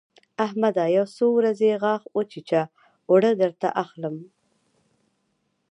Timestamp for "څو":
1.15-1.25